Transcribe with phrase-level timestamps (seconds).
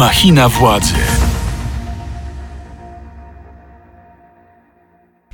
[0.00, 1.09] Machina władzy.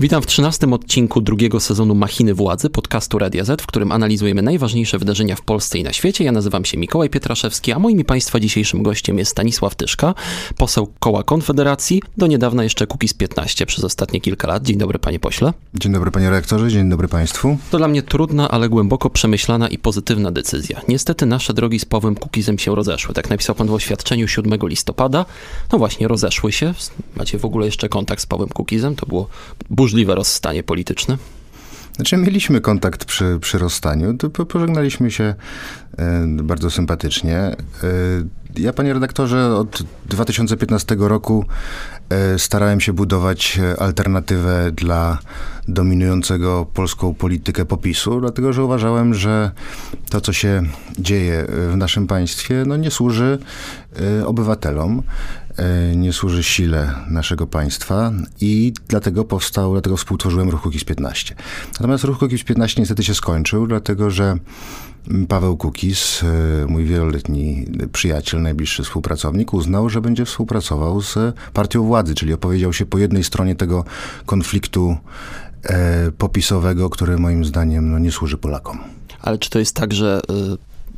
[0.01, 4.99] Witam w 13 odcinku drugiego sezonu Machiny Władzy podcastu Radia Z, w którym analizujemy najważniejsze
[4.99, 6.25] wydarzenia w Polsce i na świecie.
[6.25, 10.15] Ja nazywam się Mikołaj Pietraszewski, a moim Państwa dzisiejszym gościem jest Stanisław Tyszka,
[10.57, 14.63] poseł koła Konfederacji, do niedawna jeszcze Kukiz 15 przez ostatnie kilka lat.
[14.63, 15.53] Dzień dobry panie pośle.
[15.75, 17.59] Dzień dobry panie rektorze, dzień dobry państwu.
[17.71, 20.81] To dla mnie trudna, ale głęboko przemyślana i pozytywna decyzja.
[20.89, 23.15] Niestety nasze drogi z Pawłem Kukizem się rozeszły.
[23.15, 25.25] Tak napisał pan w oświadczeniu 7 listopada.
[25.73, 26.75] No właśnie, rozeszły się.
[27.17, 28.97] Macie w ogóle jeszcze kontakt z Pawłem Kukizem?
[28.97, 29.29] To było
[29.87, 31.19] burzliwe rozstanie polityczne?
[31.97, 34.17] Znaczy, mieliśmy kontakt przy, przy rozstaniu,
[34.49, 35.35] pożegnaliśmy się
[36.29, 37.37] bardzo sympatycznie.
[37.39, 37.57] E,
[38.57, 41.45] ja, panie redaktorze, od 2015 roku
[42.09, 45.19] e, starałem się budować alternatywę dla
[45.69, 49.51] dominującego polską politykę popisu, dlatego że uważałem, że
[50.11, 50.63] to, co się
[50.99, 53.39] dzieje w naszym państwie, no, nie służy
[54.27, 55.03] obywatelom.
[55.57, 61.35] E, nie służy sile naszego państwa i dlatego powstał, dlatego współtworzyłem Ruch Kukiz 15.
[61.73, 64.37] Natomiast Ruch Kukiz 15 niestety się skończył, dlatego że
[65.29, 71.15] Paweł Kukiz, e, mój wieloletni przyjaciel, najbliższy współpracownik, uznał, że będzie współpracował z
[71.53, 73.85] partią władzy, czyli opowiedział się po jednej stronie tego
[74.27, 74.97] konfliktu
[75.63, 78.79] e, popisowego, który moim zdaniem no, nie służy Polakom.
[79.21, 80.21] Ale czy to jest tak, że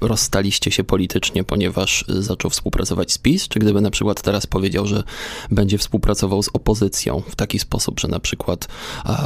[0.00, 3.48] rozstaliście się politycznie, ponieważ y, zaczął współpracować z PiS?
[3.48, 5.02] Czy gdyby na przykład teraz powiedział, że
[5.50, 8.68] będzie współpracował z opozycją w taki sposób, że na przykład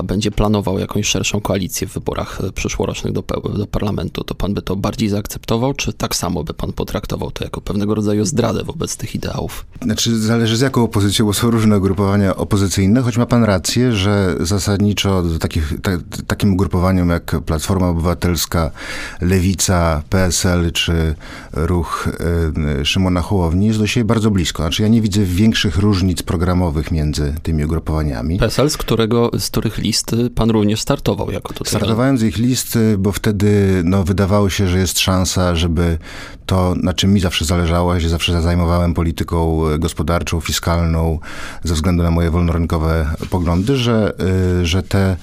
[0.05, 3.23] będzie planował jakąś szerszą koalicję w wyborach y, przyszłorocznych do,
[3.55, 7.45] do parlamentu, to pan by to bardziej zaakceptował, czy tak samo by pan potraktował to
[7.45, 9.67] jako pewnego rodzaju zdradę wobec tych ideałów?
[9.83, 14.37] Znaczy, zależy z jaką opozycją, bo są różne ugrupowania opozycyjne, choć ma pan rację, że
[14.41, 15.91] zasadniczo do takich, ta,
[16.27, 18.71] takim ugrupowaniom jak Platforma Obywatelska,
[19.21, 21.15] Lewica, PSL, czy
[21.53, 22.09] ruch
[22.81, 24.63] e, Szymona Hołowni jest do siebie bardzo blisko.
[24.63, 28.39] Znaczy ja nie widzę większych różnic programowych między tymi ugrupowaniami.
[28.39, 32.79] PSL, z, którego, z których list pan również startował jako to Startowałem z ich list,
[32.99, 35.99] bo wtedy no, wydawało się, że jest szansa, żeby
[36.47, 41.19] to, na czym mi zawsze zależało, ja się zawsze zajmowałem polityką gospodarczą, fiskalną,
[41.65, 44.13] ze względu na moje wolnorynkowe poglądy, że,
[44.63, 45.17] że te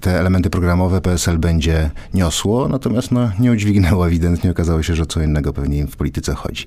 [0.00, 5.22] te elementy programowe PSL będzie niosło, natomiast no, nie udźwignęło ewidentnie, okazało się, że co
[5.22, 6.66] innego pewnie im w polityce chodzi.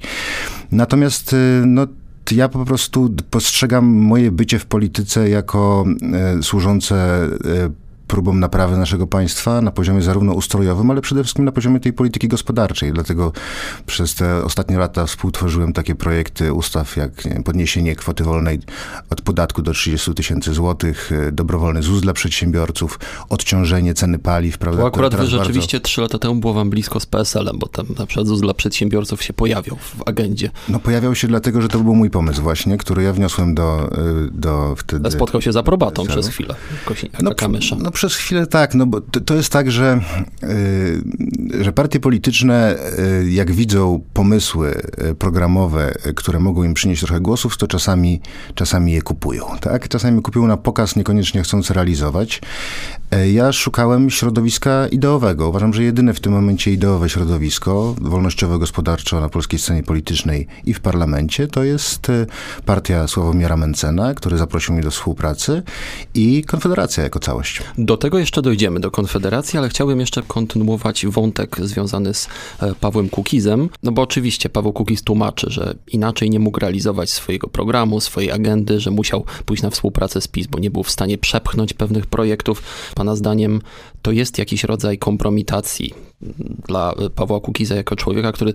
[0.71, 1.87] Natomiast y, no,
[2.31, 7.27] ja po prostu postrzegam moje bycie w polityce jako e, służące
[8.11, 12.27] próbą naprawy naszego państwa na poziomie zarówno ustrojowym, ale przede wszystkim na poziomie tej polityki
[12.27, 12.93] gospodarczej.
[12.93, 13.31] Dlatego
[13.85, 18.59] przez te ostatnie lata współtworzyłem takie projekty ustaw jak wiem, podniesienie kwoty wolnej
[19.09, 24.57] od podatku do 30 tysięcy złotych, e, dobrowolny ZUS dla przedsiębiorców, odciążenie ceny paliw.
[24.57, 26.15] Prawda, bo akurat wy rzeczywiście trzy bardzo...
[26.15, 29.33] lata temu było wam blisko z PSL-em, bo tam na przykład ZUS dla przedsiębiorców się
[29.33, 30.51] pojawiał w agendzie.
[30.69, 34.29] No pojawiał się dlatego, że to był mój pomysł właśnie, który ja wniosłem do, e,
[34.31, 35.11] do wtedy...
[35.11, 36.55] Spotkał się z aprobatą przez chwilę.
[36.85, 37.59] Kosiniaka, no.
[37.79, 40.01] No przez chwilę tak, no bo to, to jest tak, że,
[40.41, 42.75] yy, że partie polityczne,
[43.23, 44.81] yy, jak widzą pomysły
[45.11, 48.21] y, programowe, które mogą im przynieść trochę głosów, to czasami,
[48.55, 49.87] czasami je kupują, tak?
[49.87, 52.41] Czasami kupują na pokaz, niekoniecznie chcąc realizować.
[53.11, 55.49] Yy, ja szukałem środowiska ideowego.
[55.49, 60.79] Uważam, że jedyne w tym momencie ideowe środowisko, wolnościowo-gospodarczo na polskiej scenie politycznej i w
[60.79, 62.27] parlamencie, to jest y,
[62.65, 65.63] partia Sławomira Mencena, który zaprosił mnie do współpracy
[66.13, 67.63] i Konfederacja jako całość.
[67.91, 72.27] Do tego jeszcze dojdziemy, do Konfederacji, ale chciałbym jeszcze kontynuować wątek związany z
[72.59, 77.47] e, Pawłem Kukizem, no bo oczywiście Paweł Kukiz tłumaczy, że inaczej nie mógł realizować swojego
[77.47, 81.17] programu, swojej agendy, że musiał pójść na współpracę z PiS, bo nie był w stanie
[81.17, 82.63] przepchnąć pewnych projektów.
[82.95, 83.61] Pana zdaniem
[84.01, 85.93] to jest jakiś rodzaj kompromitacji
[86.67, 88.53] dla Pawła Kukiza jako człowieka, który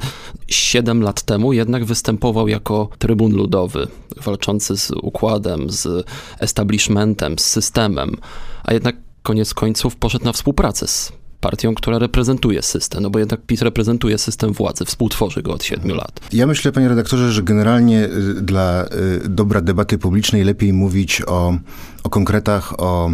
[0.48, 3.88] 7 lat temu jednak występował jako trybun ludowy,
[4.22, 6.06] walczący z układem, z
[6.41, 8.16] establishmentem, z systemem,
[8.65, 13.41] a jednak koniec końców poszedł na współpracę z partią, która reprezentuje system, no bo jednak
[13.41, 16.21] PiS reprezentuje system władzy, współtworzy go od siedmiu lat.
[16.33, 18.84] Ja myślę, panie redaktorze, że generalnie y, dla
[19.24, 21.59] y, dobra debaty publicznej lepiej mówić o,
[22.03, 23.10] o konkretach, o,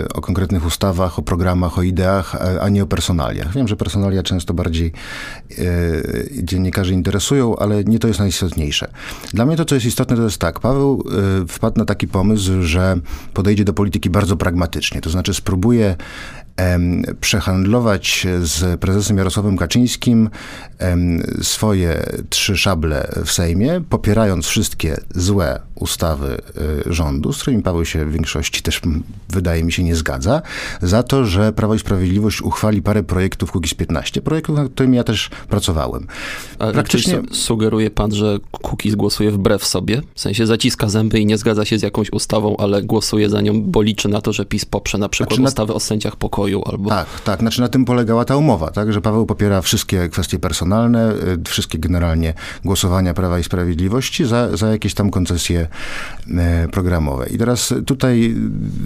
[0.00, 3.52] y, o konkretnych ustawach, o programach, o ideach, a nie o personaliach.
[3.52, 4.92] Wiem, że personalia często bardziej
[6.42, 8.88] dzienniekarzy interesują, ale nie to jest najistotniejsze.
[9.34, 10.60] Dla mnie to, co jest istotne, to jest tak.
[10.60, 11.04] Paweł
[11.48, 12.96] wpadł na taki pomysł, że
[13.34, 15.96] podejdzie do polityki bardzo pragmatycznie, to znaczy spróbuje
[17.20, 20.30] przehandlować z prezesem Jarosławem Kaczyńskim
[21.42, 26.38] swoje trzy szable w Sejmie, popierając wszystkie złe ustawy
[26.88, 28.80] y, rządu, z którymi Paweł się w większości też
[29.28, 30.42] wydaje mi się nie zgadza,
[30.82, 35.04] za to, że Prawo i Sprawiedliwość uchwali parę projektów Kukiz 15, projektów, nad którymi ja
[35.04, 36.06] też pracowałem.
[36.58, 41.38] A Praktycznie sugeruje pan, że Kukiz głosuje wbrew sobie, w sensie zaciska zęby i nie
[41.38, 44.64] zgadza się z jakąś ustawą, ale głosuje za nią, bo liczy na to, że PiS
[44.64, 45.76] poprze na przykład znaczy ustawy na...
[45.76, 46.90] o sędziach pokoju albo...
[46.90, 51.12] Tak, tak, znaczy na tym polegała ta umowa, tak, że Paweł popiera wszystkie kwestie personalne,
[51.12, 52.34] y, wszystkie generalnie
[52.64, 55.68] głosowania Prawa i Sprawiedliwości za, za jakieś tam koncesje
[56.36, 57.28] e, programowe.
[57.28, 58.36] I teraz tutaj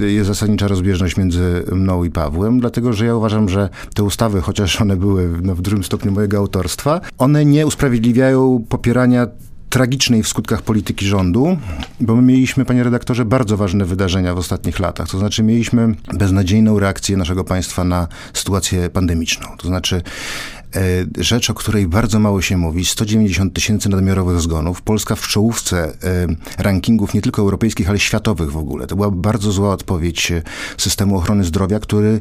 [0.01, 4.81] jest zasadnicza rozbieżność między mną i Pawłem, dlatego że ja uważam, że te ustawy, chociaż
[4.81, 9.27] one były no, w dużym stopniu mojego autorstwa, one nie usprawiedliwiają popierania
[9.71, 11.57] tragicznej w skutkach polityki rządu,
[12.01, 15.09] bo my mieliśmy, panie redaktorze, bardzo ważne wydarzenia w ostatnich latach.
[15.09, 19.49] To znaczy, mieliśmy beznadziejną reakcję naszego państwa na sytuację pandemiczną.
[19.59, 20.03] To znaczy,
[21.19, 24.83] rzecz, o której bardzo mało się mówi, 190 tysięcy nadmiarowych zgonów.
[24.83, 26.27] Polska w czołówce e,
[26.59, 28.87] rankingów nie tylko europejskich, ale światowych w ogóle.
[28.87, 30.43] To była bardzo zła odpowiedź e,
[30.77, 32.21] systemu ochrony zdrowia, który,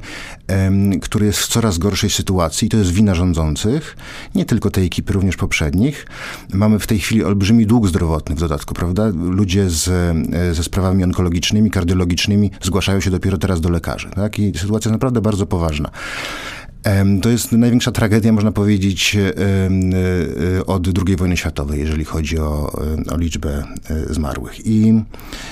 [1.01, 3.97] który jest w coraz gorszej sytuacji i to jest wina rządzących,
[4.35, 6.07] nie tylko tej ekipy, również poprzednich.
[6.53, 9.07] Mamy w tej chwili olbrzymi dług zdrowotny w dodatku, prawda?
[9.15, 9.85] Ludzie z,
[10.55, 14.39] ze sprawami onkologicznymi, kardiologicznymi zgłaszają się dopiero teraz do lekarzy, tak?
[14.39, 15.91] I sytuacja jest naprawdę bardzo poważna.
[17.21, 19.33] To jest największa tragedia, można powiedzieć, e,
[20.57, 22.71] e, od II wojny światowej, jeżeli chodzi o,
[23.11, 24.67] o liczbę e, zmarłych.
[24.67, 25.03] I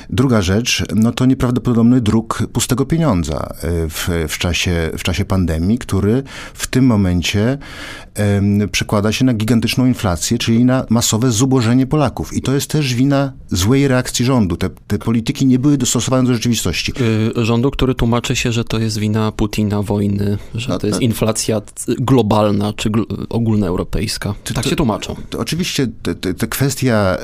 [0.10, 6.24] druga rzecz, no to nieprawdopodobny druk pustego pieniądza w, w, czasie, w czasie pandemii, który
[6.54, 7.58] w tym momencie
[8.72, 12.34] przekłada się na gigantyczną inflację, czyli na masowe zubożenie Polaków.
[12.34, 14.58] I to jest też wina złej reakcji rządu.
[14.58, 16.94] Te, te polityki nie były dostosowane do rzeczywistości.
[17.36, 21.17] Rządu, który tłumaczy się, że to jest wina Putina, wojny, że no, to jest inflacja
[21.18, 22.90] inflacja globalna czy
[23.30, 24.34] ogólnoeuropejska.
[24.54, 25.16] Tak to, się tłumaczą.
[25.30, 25.88] To, oczywiście
[26.38, 27.18] ta kwestia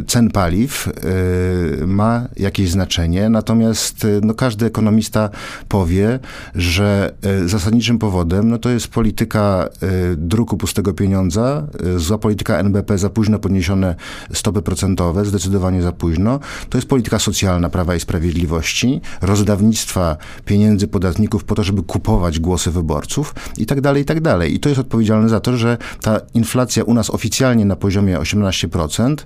[0.00, 5.30] y, cen paliw y, ma jakieś znaczenie, natomiast y, no, każdy ekonomista
[5.68, 6.18] powie,
[6.54, 7.14] że
[7.46, 9.68] zasadniczym powodem no, to jest polityka
[10.16, 11.66] druku pustego pieniądza,
[11.96, 13.94] zła polityka NBP, za późno podniesione
[14.32, 16.40] stopy procentowe, zdecydowanie za późno.
[16.68, 22.70] To jest polityka socjalna Prawa i Sprawiedliwości, rozdawnictwa pieniędzy podatników po to, żeby kupować głosy
[22.70, 24.54] wyborcze wyborców i tak dalej, i tak dalej.
[24.54, 29.16] I to jest odpowiedzialne za to, że ta inflacja u nas oficjalnie na poziomie 18%,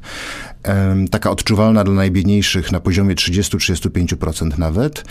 [1.10, 5.04] taka odczuwalna dla najbiedniejszych na poziomie 30-35% nawet,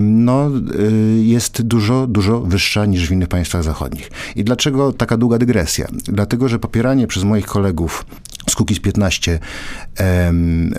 [0.00, 4.10] no, y, jest dużo, dużo wyższa niż w innych państwach zachodnich.
[4.36, 5.88] I dlaczego taka długa dygresja?
[6.04, 8.06] Dlatego, że popieranie przez moich kolegów
[8.50, 9.38] z Kukiz 15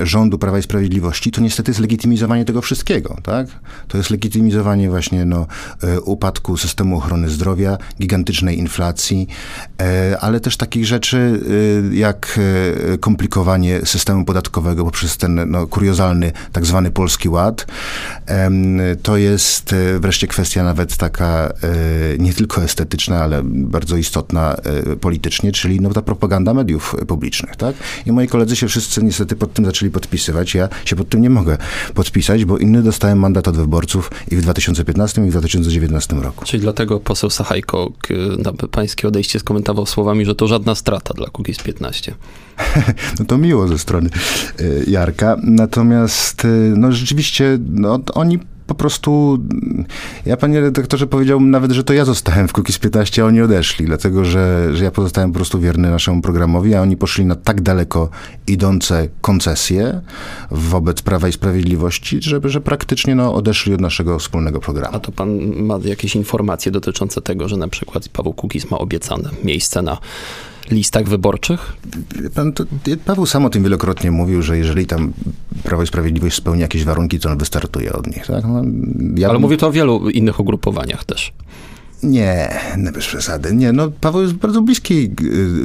[0.02, 3.48] rządu Prawa i Sprawiedliwości, to niestety jest legitymizowanie tego wszystkiego, tak?
[3.88, 5.48] To jest legitymizowanie właśnie no,
[5.84, 9.28] e, upadku systemu ochrony zdrowia, gigantycznej inflacji,
[9.82, 11.42] e, ale też takich rzeczy
[11.92, 12.40] e, jak
[13.00, 17.68] komplikowanie systemu podatkowego poprzez ten no, kuriozalny tak zwany Polski Ład.
[19.04, 21.54] To jest wreszcie kwestia nawet taka
[22.20, 24.56] nie tylko estetyczna, ale bardzo istotna
[25.02, 27.76] politycznie, czyli no, ta propaganda mediów publicznych tak?
[28.06, 30.56] I moi koledzy się wszyscy niestety pod tym zaczęli podpisywać.
[30.56, 31.58] Ja się pod tym nie mogę
[31.94, 36.46] podpisać, bo inny dostałem mandat od wyborców i w 2015 i w 2019 roku.
[36.46, 37.92] Czyli dlatego poseł Sachajko
[38.72, 42.16] pańskie odejście skomentował słowami, że to żadna strata dla Kukiz 15.
[43.20, 44.10] No to miło ze strony
[44.60, 45.38] e, Jarka.
[45.44, 49.40] Natomiast e, no rzeczywiście no, oni po prostu,
[50.26, 53.86] ja panie redaktorze powiedziałbym nawet, że to ja zostałem w Kukiz 15, a oni odeszli,
[53.86, 57.62] dlatego że, że ja pozostałem po prostu wierny naszemu programowi, a oni poszli na tak
[57.62, 58.10] daleko
[58.48, 60.02] idące koncesje
[60.52, 64.96] wobec Prawa i Sprawiedliwości, że, że praktycznie no, odeszli od naszego wspólnego programu.
[64.96, 69.30] A to pan ma jakieś informacje dotyczące tego, że na przykład Paweł Kukiz ma obiecane
[69.44, 69.98] miejsce na
[70.72, 71.74] listach wyborczych?
[72.36, 72.64] Pan, to,
[73.06, 75.14] Paweł sam o tym wielokrotnie mówił, że jeżeli tam
[75.64, 78.26] Prawo i Sprawiedliwość spełni jakieś warunki, to on wystartuje od nich.
[78.28, 78.44] Tak?
[78.48, 78.64] No,
[79.16, 81.34] ja Ale mówię to o wielu innych ugrupowaniach też.
[82.04, 83.56] Nie, nie bez przesady.
[83.56, 85.12] Nie, no Paweł jest w bardzo bliskiej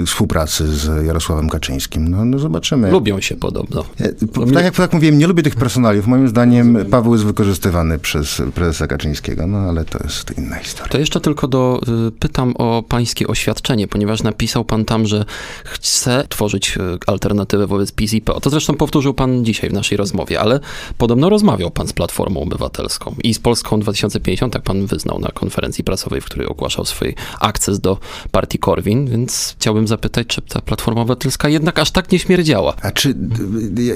[0.02, 2.08] y, współpracy z Jarosławem Kaczyńskim.
[2.08, 2.90] No, no zobaczymy.
[2.90, 3.84] Lubią się podobno.
[4.00, 6.06] E, tak jak tak mówiłem, nie lubię tych personaliów.
[6.06, 10.92] Moim zdaniem Paweł jest wykorzystywany przez prezesa Kaczyńskiego, no ale to jest inna historia.
[10.92, 15.24] To jeszcze tylko do, y, pytam o pańskie oświadczenie, ponieważ napisał pan tam, że
[15.64, 18.40] chce tworzyć y, alternatywę wobec PiS i PO.
[18.40, 20.60] To zresztą powtórzył pan dzisiaj w naszej rozmowie, ale
[20.98, 25.84] podobno rozmawiał pan z Platformą Obywatelską i z Polską 2050, tak pan wyznał na konferencji
[25.84, 27.98] prasowej w której ogłaszał swój akces do
[28.30, 32.74] partii Korwin, więc chciałbym zapytać, czy ta Platforma Obywatelska jednak aż tak nie śmierdziała.
[32.82, 33.14] A czy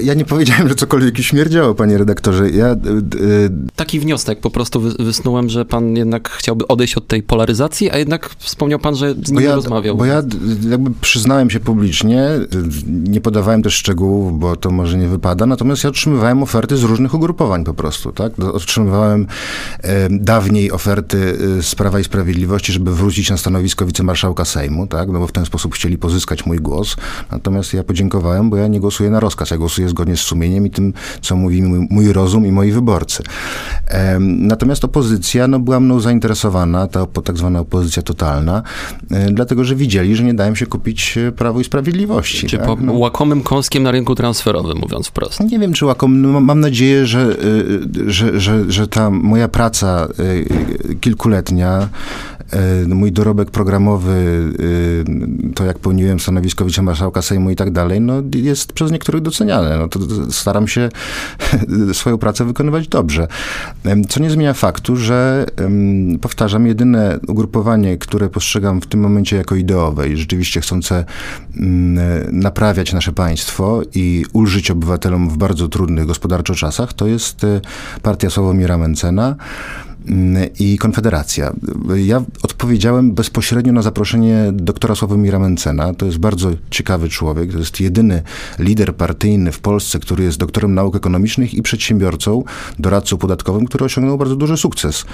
[0.01, 2.49] ja nie powiedziałem, że cokolwiek śmierdziało, panie redaktorze.
[2.49, 2.77] Ja, y,
[3.75, 8.29] Taki wniosek po prostu wysnułem, że pan jednak chciałby odejść od tej polaryzacji, a jednak
[8.39, 9.97] wspomniał pan, że z nim ja, rozmawiał.
[9.97, 10.23] Bo ja
[10.69, 12.29] jakby przyznałem się publicznie,
[12.87, 17.13] nie podawałem też szczegółów, bo to może nie wypada, natomiast ja otrzymywałem oferty z różnych
[17.13, 18.39] ugrupowań po prostu, tak?
[18.39, 19.27] Otrzymywałem
[19.81, 22.14] e, dawniej oferty z Prawa i Sprawiedliwości,
[22.73, 25.09] żeby wrócić na stanowisko wicemarszałka Sejmu, tak?
[25.09, 26.95] No bo w ten sposób chcieli pozyskać mój głos.
[27.31, 30.69] Natomiast ja podziękowałem, bo ja nie głosuję na rozkaz, ja głosuję zgodnie z sumieniem i
[30.69, 33.23] tym, co mówi mój, mój rozum i moi wyborcy.
[34.19, 38.63] Natomiast opozycja, no była mną zainteresowana, ta tak zwana opozycja totalna,
[39.11, 42.47] e, dlatego, że widzieli, że nie dałem się kupić e, Prawo i Sprawiedliwości.
[42.47, 42.65] Czy tak?
[42.65, 42.93] po, no.
[42.93, 45.39] łakomym kąskiem na rynku transferowym, mówiąc wprost?
[45.39, 46.31] Nie wiem, czy łakomym.
[46.31, 50.07] No, mam nadzieję, że, e, że, że, że ta moja praca
[51.01, 51.89] kilkuletnia,
[52.87, 54.43] mój dorobek programowy,
[55.55, 59.77] to jak pełniłem stanowisko wicemarszałka Sejmu i tak dalej, no jest przez niektórych doceniane.
[59.77, 59.99] No to
[60.31, 60.89] staram się
[61.93, 63.27] swoją pracę wykonywać dobrze.
[64.09, 65.45] Co nie zmienia faktu, że
[66.21, 71.05] powtarzam, jedyne ugrupowanie, które postrzegam w tym momencie jako ideowe i rzeczywiście chcące
[72.31, 77.45] naprawiać nasze państwo i ulżyć obywatelom w bardzo trudnych gospodarczo czasach, to jest
[78.01, 79.35] partia Sławomira Mencena
[80.59, 81.53] i Konfederacja.
[81.95, 85.93] Ja odpowiedziałem bezpośrednio na zaproszenie doktora Sławomira Mencena.
[85.93, 87.51] To jest bardzo ciekawy człowiek.
[87.51, 88.23] To jest jedyny
[88.59, 92.43] lider partyjny w Polsce, który jest doktorem nauk ekonomicznych i przedsiębiorcą,
[92.79, 95.05] doradcą podatkowym, który osiągnął bardzo duży sukces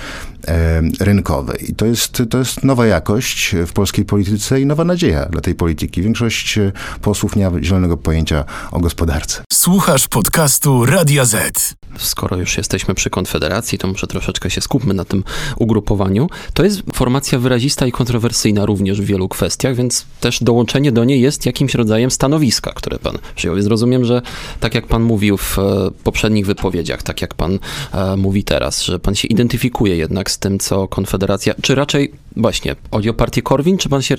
[0.48, 1.58] e, rynkowy.
[1.70, 5.56] I to jest, to jest nowa jakość w polskiej polityce i nowa nadzieja dla tej
[5.56, 6.02] polityki.
[6.02, 6.60] Większość
[7.02, 9.44] posłów nie ma zielonego pojęcia o gospodarce.
[9.54, 11.74] Słuchasz podcastu Radia Z.
[11.98, 15.24] Skoro już jesteśmy przy Konfederacji, to muszę troszeczkę się skupmy na tym
[15.58, 16.30] ugrupowaniu.
[16.54, 21.22] To jest formacja wyrazista i kontrowersyjna również w wielu kwestiach, więc też dołączenie do niej
[21.22, 23.56] jest jakimś rodzajem stanowiska, które pan przyjął.
[23.56, 24.22] Więc rozumiem, że
[24.60, 27.60] tak jak pan mówił w e, poprzednich wypowiedziach, tak jak pan
[27.94, 32.76] e, mówi teraz, że pan się identyfikuje jednak z tym, co Konfederacja, czy raczej właśnie
[32.92, 34.16] chodzi o partię Korwin, czy pan się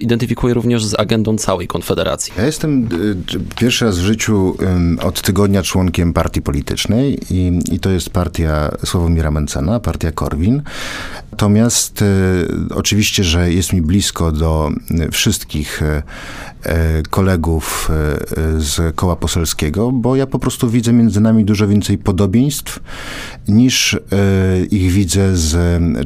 [0.00, 2.32] identyfikuje również z agendą całej Konfederacji?
[2.36, 2.88] Ja jestem
[3.36, 4.56] e, pierwszy raz w życiu
[5.02, 10.62] od tygodnia członkiem partii politycznej i, i to jest partia Sławomira Mencena, partia Korwin.
[11.32, 12.06] Natomiast e,
[12.74, 14.70] oczywiście, że jest mi blisko do
[15.12, 16.02] wszystkich e,
[16.62, 21.98] e, kolegów e, z koła poselskiego, bo ja po prostu widzę między nami dużo więcej
[21.98, 22.80] podobieństw
[23.48, 23.98] niż e,
[24.70, 25.56] ich widzę z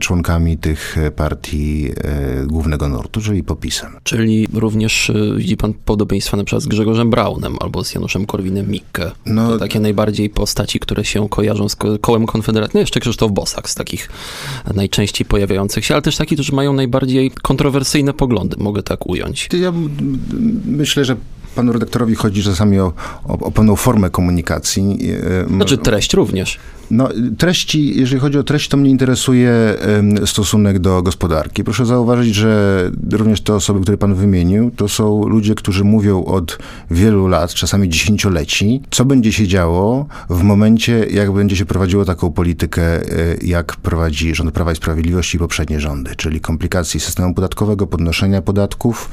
[0.01, 3.91] członkami tych partii e, głównego nurtu, czyli popisem.
[4.03, 9.11] Czyli również widzi pan podobieństwa na przykład z Grzegorzem Braunem albo z Januszem Korwinem-Mikke.
[9.27, 12.73] No, to takie najbardziej postaci, które się kojarzą z kołem Konfederacji.
[12.75, 14.09] No jeszcze Krzysztof Bosak z takich
[14.75, 19.49] najczęściej pojawiających się, ale też takich, którzy mają najbardziej kontrowersyjne poglądy, mogę tak ująć.
[19.61, 19.73] Ja
[20.65, 21.17] myślę, że
[21.55, 22.93] panu redaktorowi chodzi czasami o,
[23.25, 24.99] o, o pewną formę komunikacji.
[25.49, 26.59] Znaczy treść również.
[26.91, 29.53] No, treści, jeżeli chodzi o treść, to mnie interesuje
[30.27, 31.65] stosunek do gospodarki.
[31.65, 36.59] Proszę zauważyć, że również te osoby, które pan wymienił, to są ludzie, którzy mówią od
[36.91, 42.33] wielu lat, czasami dziesięcioleci, co będzie się działo w momencie, jak będzie się prowadziło taką
[42.33, 43.03] politykę, e,
[43.43, 49.11] jak prowadzi rząd Prawa i Sprawiedliwości i poprzednie rządy, czyli komplikacji systemu podatkowego, podnoszenia podatków,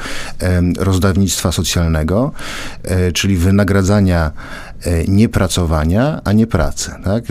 [0.79, 2.31] rozdawnictwa socjalnego,
[2.83, 4.31] e, czyli wynagradzania
[5.07, 6.91] niepracowania, a nie pracy.
[7.03, 7.23] Tak?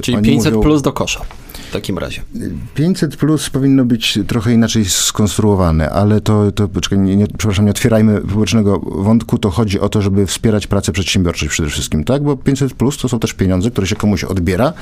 [0.00, 1.20] Czyli Oni 500 mówią, plus do kosza
[1.68, 2.22] w takim razie.
[2.74, 7.70] 500 plus powinno być trochę inaczej skonstruowane, ale to, to poczekaj, nie, nie, przepraszam, nie
[7.70, 12.22] otwierajmy publicznego wątku, to chodzi o to, żeby wspierać pracę przedsiębiorczych przede wszystkim, tak?
[12.22, 14.72] Bo 500 plus to są też pieniądze, które się komuś odbiera,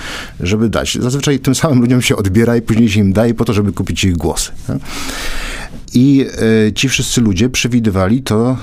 [0.41, 0.99] żeby dać.
[1.01, 4.05] Zazwyczaj tym samym ludziom się odbiera i później się im daje po to, żeby kupić
[4.05, 4.53] ich głosy.
[4.67, 4.79] Tak?
[5.95, 6.27] I
[6.69, 8.57] e, ci wszyscy ludzie przewidywali to, e,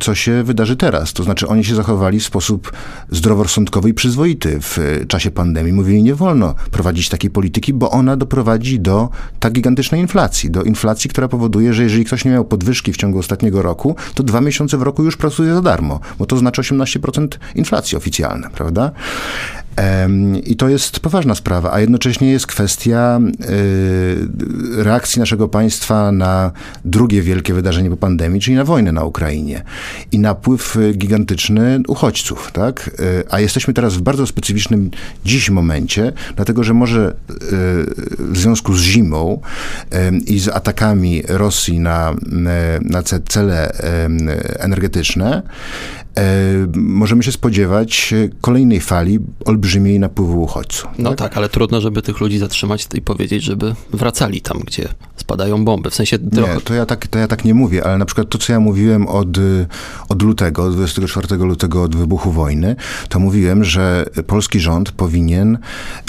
[0.00, 1.12] co się wydarzy teraz.
[1.12, 2.72] To znaczy, oni się zachowali w sposób
[3.10, 5.72] zdroworozsądkowy i przyzwoity w e, czasie pandemii.
[5.72, 9.08] Mówili, nie wolno prowadzić takiej polityki, bo ona doprowadzi do
[9.40, 10.50] tak gigantycznej inflacji.
[10.50, 14.22] Do inflacji, która powoduje, że jeżeli ktoś nie miał podwyżki w ciągu ostatniego roku, to
[14.22, 18.92] dwa miesiące w roku już pracuje za darmo, bo to znaczy 18% inflacji oficjalna, prawda?
[20.44, 26.52] I to jest poważna sprawa, a jednocześnie jest kwestia y, reakcji naszego państwa na
[26.84, 29.62] drugie wielkie wydarzenie po pandemii, czyli na wojnę na Ukrainie
[30.12, 32.90] i napływ gigantyczny uchodźców, tak?
[33.00, 34.90] Y, a jesteśmy teraz w bardzo specyficznym
[35.24, 37.34] dziś momencie, dlatego że może y,
[38.18, 39.40] w związku z zimą
[40.26, 42.14] i z atakami Rosji na,
[42.80, 43.72] na cele
[44.58, 45.42] energetyczne,
[46.74, 50.90] możemy się spodziewać kolejnej fali olbrzymiej napływu uchodźców.
[50.98, 51.18] No tak?
[51.18, 55.90] tak, ale trudno, żeby tych ludzi zatrzymać i powiedzieć, żeby wracali tam, gdzie spadają bomby.
[55.90, 56.54] W sensie trochę...
[56.54, 58.60] Nie, to ja, tak, to ja tak nie mówię, ale na przykład to, co ja
[58.60, 59.28] mówiłem od,
[60.08, 62.76] od lutego, od 24 lutego, od wybuchu wojny,
[63.08, 65.58] to mówiłem, że polski rząd powinien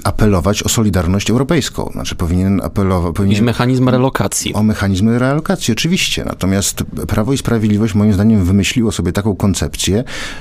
[0.04, 1.90] apelować o solidarność europejską.
[1.94, 3.16] Znaczy powinien apelować...
[3.16, 3.44] Powinien...
[3.44, 4.54] Mechanizm relokacji.
[4.54, 6.26] O mechanizmy relokacji, oczywiście.
[6.26, 9.91] Natomiast Prawo i Sprawiedliwość moim zdaniem wymyśliło sobie taką koncepcję,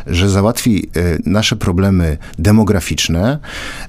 [0.06, 3.38] że załatwi e, nasze problemy demograficzne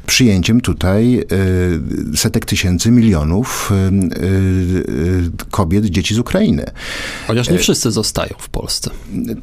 [0.08, 6.66] przyjęciem tutaj e, setek tysięcy, milionów e, kobiet, dzieci z Ukrainy.
[7.28, 8.90] Chociaż nie wszyscy zostają w Polsce.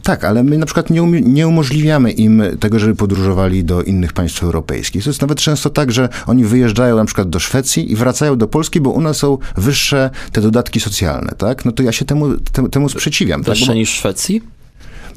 [0.03, 4.13] Tak, ale my na przykład nie, um nie umożliwiamy im tego, żeby podróżowali do innych
[4.13, 5.05] państw europejskich.
[5.05, 8.49] To jest nawet często tak, że oni wyjeżdżają na przykład do Szwecji i wracają do
[8.49, 11.65] Polski, bo u nas są wyższe te dodatki socjalne, tak?
[11.65, 12.37] No to ja się temu,
[12.71, 13.43] temu sprzeciwiam.
[13.43, 13.77] Wyższe tak?
[13.77, 14.43] niż w Szwecji?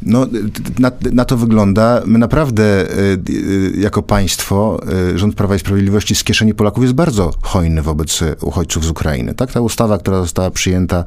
[0.01, 0.27] No,
[0.79, 2.01] na, na, to wygląda.
[2.05, 4.81] My naprawdę y, y, jako państwo,
[5.13, 9.33] y, rząd Prawa i Sprawiedliwości z kieszeni Polaków jest bardzo hojny wobec uchodźców z Ukrainy.
[9.33, 11.03] Tak, ta ustawa, która została przyjęta,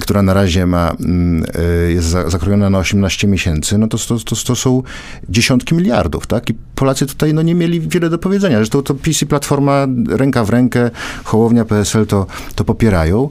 [0.00, 1.44] która na razie ma, mm,
[1.88, 4.82] jest zakrojona na 18 miesięcy, no to, to, to, to są
[5.28, 6.50] dziesiątki miliardów, tak?
[6.50, 8.56] I Polacy tutaj no, nie mieli wiele do powiedzenia.
[8.56, 10.90] Zresztą to PiS i Platforma ręka w rękę,
[11.24, 13.30] Hołownia, PSL to, to popierają.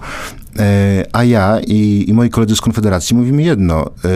[0.60, 3.86] E, a ja i, i moi koledzy z Konfederacji mówimy jedno.
[3.86, 4.10] E,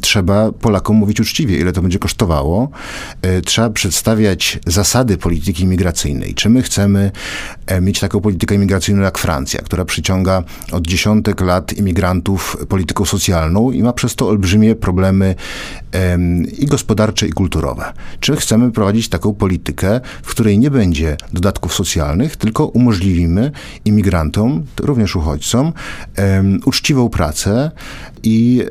[0.00, 2.70] trzeba Polakom mówić uczciwie, ile to będzie kosztowało.
[3.22, 6.34] E, trzeba przedstawiać zasady polityki imigracyjnej.
[6.34, 7.10] Czy my chcemy
[7.80, 13.82] mieć taką politykę imigracyjną jak Francja, która przyciąga od dziesiątek lat imigrantów polityką socjalną i
[13.82, 15.34] ma przez to olbrzymie problemy
[16.58, 17.92] i gospodarcze, i kulturowe.
[18.20, 23.50] Czy chcemy prowadzić taką politykę, w której nie będzie dodatków socjalnych, tylko umożliwimy
[23.84, 25.72] imigrantom, również uchodźcom,
[26.64, 27.70] uczciwą pracę
[28.22, 28.64] i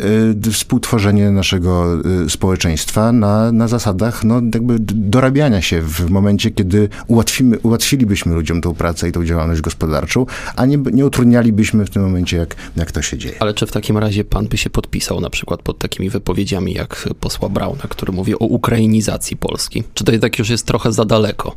[0.48, 6.90] e, współtworzenie naszego e, społeczeństwa na, na zasadach no, jakby dorabiania się w momencie, kiedy
[7.08, 12.02] ułatwimy, ułatwilibyśmy ludziom tą pracę i tą działalność gospodarczą, a nie, nie utrudnialibyśmy w tym
[12.02, 13.36] momencie, jak, jak to się dzieje.
[13.40, 17.10] Ale czy w takim razie pan by się podpisał na przykład pod takimi wypowiedziami jak
[17.20, 19.81] posła Brauna, który mówi o ukrainizacji Polski?
[19.94, 21.56] Czy to tak już jest trochę za daleko?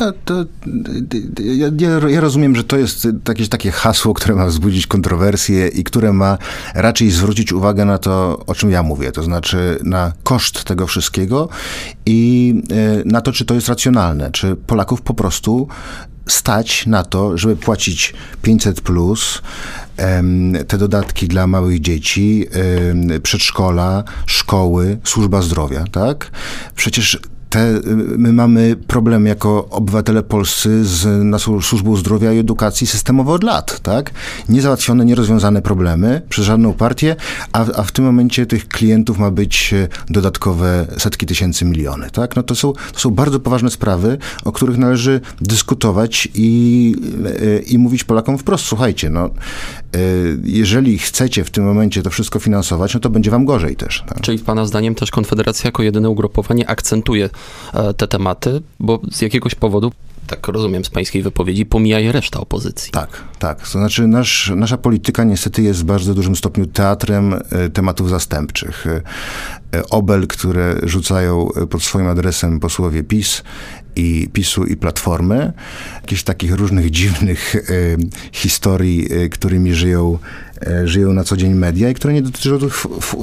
[0.00, 0.44] No, to,
[1.44, 1.66] ja,
[2.08, 6.38] ja, rozumiem, że to jest jakieś takie hasło, które ma wzbudzić kontrowersje i które ma
[6.74, 11.48] raczej zwrócić uwagę na to, o czym ja mówię, to znaczy na koszt tego wszystkiego
[12.06, 15.68] i e, na to, czy to jest racjonalne, czy Polaków po prostu
[16.26, 19.42] stać na to, żeby płacić 500 plus,
[20.68, 22.46] te dodatki dla małych dzieci,
[23.22, 26.30] przedszkola, szkoły, służba zdrowia, tak?
[26.74, 27.80] Przecież te,
[28.18, 33.80] my mamy problem jako obywatele polscy z naszą służbą zdrowia i edukacji systemowo od lat,
[33.80, 34.10] tak?
[34.48, 37.16] Niezałatwione, nierozwiązane problemy przez żadną partię,
[37.52, 42.36] a, a w tym momencie tych klientów ma być e, dodatkowe setki tysięcy, miliony, tak?
[42.36, 46.94] No to są, to są bardzo poważne sprawy, o których należy dyskutować i,
[47.26, 49.30] e, i mówić Polakom wprost, słuchajcie, no,
[50.44, 54.04] jeżeli chcecie w tym momencie to wszystko finansować, no to będzie wam gorzej też.
[54.08, 54.20] Tak?
[54.20, 57.30] Czyli pana zdaniem też Konfederacja jako jedyne ugrupowanie akcentuje
[57.96, 59.92] te tematy, bo z jakiegoś powodu
[60.28, 62.92] tak rozumiem z pańskiej wypowiedzi, pomija je reszta opozycji.
[62.92, 63.60] Tak, tak.
[63.60, 68.86] To znaczy nasz, nasza polityka niestety jest w bardzo dużym stopniu teatrem e, tematów zastępczych.
[68.86, 69.02] E,
[69.90, 73.42] obel, które rzucają pod swoim adresem posłowie PiS
[73.96, 75.52] i PiSu i Platformy,
[75.94, 77.56] jakichś takich różnych dziwnych
[78.32, 80.18] historii, którymi żyją
[80.66, 82.74] E, żyją na co dzień media i które nie dotyczą tych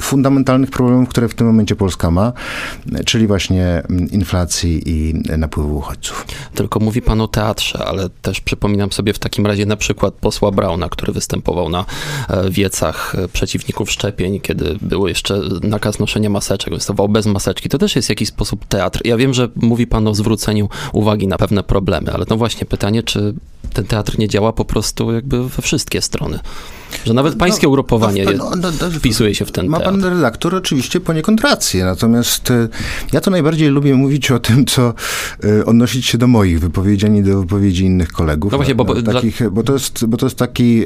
[0.02, 2.34] fundamentalnych problemów, które w tym momencie Polska ma,
[3.06, 6.26] czyli właśnie mm, inflacji i napływu uchodźców.
[6.56, 10.52] Tylko mówi pan o teatrze, ale też przypominam sobie w takim razie na przykład posła
[10.52, 11.86] Brauna, który występował na
[12.30, 17.70] e, wiecach e, przeciwników szczepień, kiedy było jeszcze nakaz noszenia maseczek, występował bez maseczki.
[17.70, 19.02] To też jest jakiś sposób teatr.
[19.06, 23.04] Ja wiem, że mówi pan o zwróceniu uwagi na pewne problemy, ale to właśnie pytanie,
[23.04, 23.34] czy
[23.74, 26.40] ten teatr nie działa po prostu jakby we wszystkie strony.
[27.06, 30.02] Że nawet no, pańskie no, ugrupowanie no, no, no, wpisuje się w ten Ma pan
[30.02, 30.16] teatr.
[30.16, 32.68] redaktor oczywiście poniekąd rację, natomiast e,
[33.14, 34.94] ja to najbardziej lubię mówić o tym, co
[35.44, 38.52] e, odnosić się do moich wypowiedzi, a nie do wypowiedzi innych kolegów.
[38.52, 40.80] No właśnie, bo, bo, takich, bo, to, jest, bo to jest taki,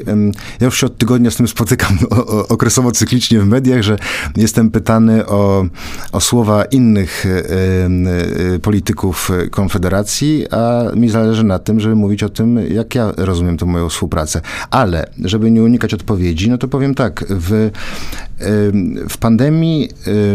[0.60, 1.98] ja już się od tygodnia z tym spotykam
[2.48, 3.96] okresowo cyklicznie w mediach, że
[4.36, 5.64] jestem pytany o,
[6.12, 12.58] o słowa innych e, polityków Konfederacji, a mi zależy na tym, żeby mówić o tym,
[12.70, 14.40] jak ja rozumiem tę moją współpracę.
[14.70, 17.70] Ale, żeby nie unikać odpowiedzi, no to powiem tak, w
[19.08, 19.88] w pandemii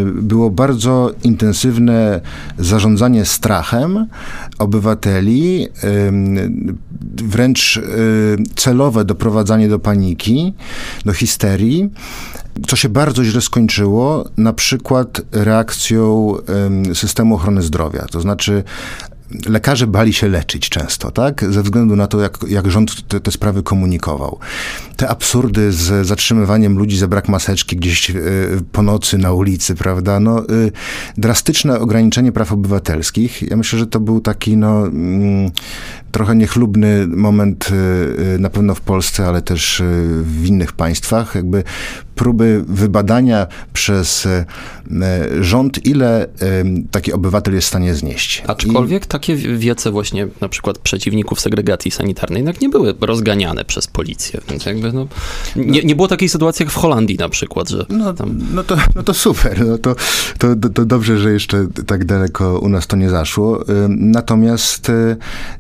[0.06, 2.22] było bardzo intensywne
[2.58, 4.08] zarządzanie strachem
[4.60, 5.68] obywateli,
[7.24, 7.82] wręcz
[8.56, 10.54] celowe doprowadzanie do paniki,
[11.06, 11.90] do histerii
[12.68, 16.36] co się bardzo źle skończyło, na przykład reakcją
[16.94, 18.06] systemu ochrony zdrowia.
[18.12, 18.64] To znaczy,
[19.50, 21.46] lekarze bali się leczyć często, tak?
[21.50, 24.40] Ze względu na to, jak, jak rząd te, te, sprawy komunikował.
[24.96, 28.16] Te absurdy z zatrzymywaniem ludzi za brak maseczki gdzieś y,
[28.72, 30.20] po nocy na ulicy, prawda?
[30.20, 30.72] No, y,
[31.18, 33.42] drastyczne ograniczenie praw obywatelskich.
[33.42, 35.52] Ja myślę, że to był taki, no, mm,
[36.12, 37.70] trochę niechlubny moment
[38.36, 39.84] y, na pewno w Polsce, ale też
[40.22, 41.36] w innych państwach.
[41.36, 41.64] Jakby
[42.16, 44.46] próby wybadania przez e,
[45.42, 46.28] rząd, ile e,
[46.92, 48.44] taki obywatel jest w stanie znieść.
[48.48, 49.08] Aczkolwiek I...
[49.08, 54.66] takie wiece właśnie na przykład przeciwników segregacji sanitarnej jednak nie były rozganiane przez policję, więc
[54.66, 55.08] jakby no,
[55.56, 58.40] nie, nie było takiej sytuacji jak w Holandii na przykład, że no, tam...
[58.54, 59.96] no, to, no to super, no to,
[60.38, 63.66] to, to dobrze, że jeszcze tak daleko u nas to nie zaszło.
[63.90, 65.16] Natomiast e,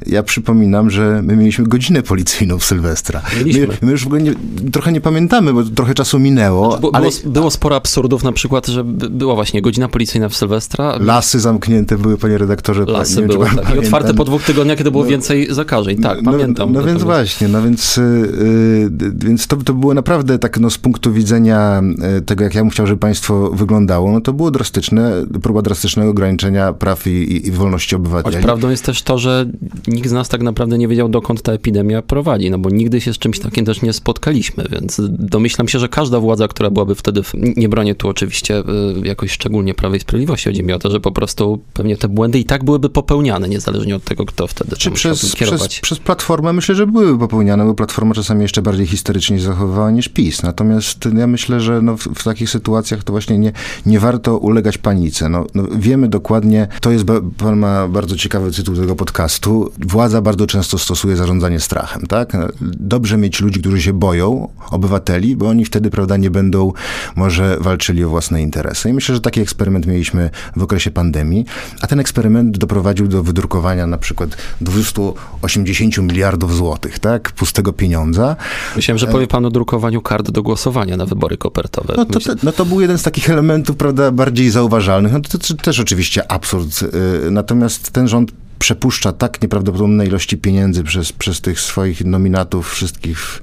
[0.08, 3.22] ja przypominam, że my mieliśmy godzinę policyjną w Sylwestra.
[3.38, 3.68] Mieliśmy.
[3.68, 4.34] My, my już w ogóle nie,
[4.72, 6.72] trochę nie pamiętamy, bo trochę czasu minęło minęło.
[6.72, 7.10] Znaczy, ale...
[7.10, 10.98] było, było sporo absurdów, na przykład, że była właśnie godzina policyjna w Sylwestra.
[11.00, 12.86] Lasy zamknięte były, panie redaktorze.
[12.88, 13.76] Lasy były, tak.
[13.76, 15.98] I otwarte po dwóch tygodniach, kiedy było no, więcej zakażeń.
[15.98, 16.74] Tak, no, pamiętam.
[16.74, 21.14] No, więc właśnie, no więc, yy, więc to, to było naprawdę tak, no z punktu
[21.14, 21.82] widzenia
[22.18, 26.10] y, tego, jak ja bym chciał, żeby państwo wyglądało, no to było drastyczne, próba drastycznego
[26.12, 28.36] ograniczenia praw i, i, i wolności obywateli.
[28.36, 29.46] Choć prawdą jest też to, że
[29.88, 33.14] nikt z nas tak naprawdę nie wiedział, dokąd ta epidemia prowadzi, no bo nigdy się
[33.14, 36.96] z czymś takim też nie spotkaliśmy, więc domyślam się, że każda władza władza, która byłaby
[36.96, 38.64] wtedy, w, nie bronię tu oczywiście y,
[39.08, 42.46] jakoś szczególnie Prawej Sprawiedliwości, chodzi mi o to, że po prostu pewnie te błędy i
[42.46, 45.70] tak byłyby popełniane, niezależnie od tego, kto wtedy Czy przez, kierować.
[45.70, 50.10] Przez, przez Platformę myślę, że były popełniane, bo Platforma czasami jeszcze bardziej historycznie zachowywała niż
[50.10, 50.44] PiS.
[50.44, 53.52] Natomiast ja myślę, że no w, w takich sytuacjach to właśnie nie,
[53.86, 55.30] nie warto ulegać panice.
[55.30, 57.06] No, no wiemy dokładnie, to jest,
[57.38, 62.38] pan ma bardzo ciekawy tytuł tego podcastu, władza bardzo często stosuje zarządzanie strachem, tak?
[62.62, 66.74] Dobrze mieć ludzi, którzy się boją, obywateli, bo oni wtedy, prawda, nie będą
[67.16, 68.90] może walczyli o własne interesy.
[68.90, 71.46] I myślę, że taki eksperyment mieliśmy w okresie pandemii,
[71.82, 77.32] a ten eksperyment doprowadził do wydrukowania na przykład 280 miliardów złotych, tak?
[77.32, 78.36] Pustego pieniądza.
[78.76, 81.94] Myślałem, że powie pan o drukowaniu kart do głosowania na wybory kopertowe.
[81.98, 85.14] No to, no to był jeden z takich elementów, prawda, bardziej zauważalnych.
[85.14, 86.82] No to, to też oczywiście absurd.
[87.28, 88.32] Y, natomiast ten rząd
[88.66, 93.42] przepuszcza tak nieprawdopodobne ilości pieniędzy przez, przez tych swoich nominatów wszystkich w,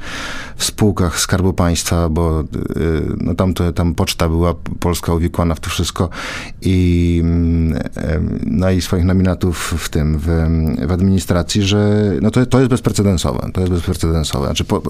[0.56, 2.44] w spółkach Skarbu Państwa, bo y,
[3.20, 6.08] no tam, to, tam poczta była polska uwikłana w to wszystko
[6.62, 7.82] i mm,
[8.46, 10.26] no i swoich nominatów w tym, w,
[10.86, 13.50] w administracji, że no to, to jest bezprecedensowe.
[13.52, 14.46] To jest bezprecedensowe.
[14.46, 14.82] Znaczy po,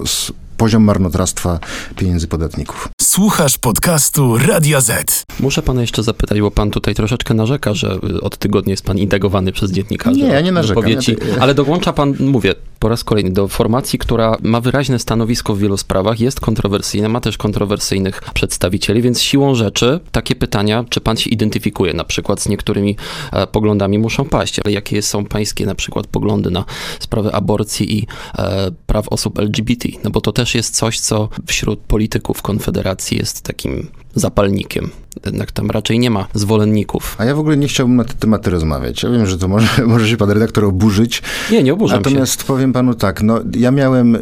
[0.57, 1.59] poziom marnotrawstwa
[1.95, 2.92] pieniędzy podatników.
[3.03, 5.23] Słuchasz podcastu Radia Z.
[5.39, 9.51] Muszę pana jeszcze zapytać, bo pan tutaj troszeczkę narzeka, że od tygodnia jest pan integrowany
[9.51, 10.19] przez dziennikarzy.
[10.19, 10.83] Nie, ja nie narzekam.
[10.89, 10.97] Ja
[11.39, 15.77] Ale dołącza pan, mówię po raz kolejny, do formacji, która ma wyraźne stanowisko w wielu
[15.77, 21.29] sprawach, jest kontrowersyjna, ma też kontrowersyjnych przedstawicieli, więc siłą rzeczy takie pytania, czy pan się
[21.29, 22.97] identyfikuje na przykład z niektórymi
[23.31, 26.65] e, poglądami muszą paść, ale jakie są pańskie na przykład poglądy na
[26.99, 29.89] sprawę aborcji i e, praw osób LGBT?
[30.03, 34.89] No bo to też jest coś, co wśród polityków Konfederacji jest takim zapalnikiem.
[35.25, 37.15] Jednak tam raczej nie ma zwolenników.
[37.19, 39.03] A ja w ogóle nie chciałbym na te tematy rozmawiać.
[39.03, 41.21] Ja wiem, że to może, może się pan redaktor oburzyć.
[41.51, 42.47] Nie, nie oburzam Natomiast się.
[42.47, 44.19] powiem panu tak, no ja miałem y,